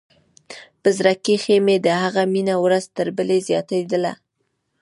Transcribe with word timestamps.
په 0.81 0.89
زړه 0.97 1.13
کښې 1.25 1.57
مې 1.65 1.75
د 1.85 1.87
هغه 2.03 2.21
مينه 2.33 2.55
ورځ 2.63 2.83
تر 2.97 3.07
بلې 3.17 3.37
زياتېدله. 3.47 4.13